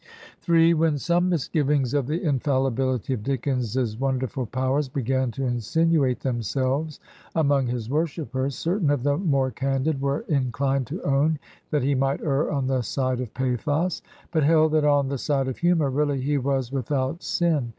[0.49, 6.99] m When some misgivings of the infallibility of Dickens's wonderful powers began to insinuate themselves
[7.35, 11.37] among his worshippers, certain of the more candid were in clined to own
[11.69, 14.01] that he might err on the side of pathos,
[14.31, 17.69] but held that on the side of himior really he was without sin.